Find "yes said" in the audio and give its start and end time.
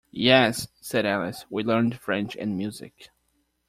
0.09-1.05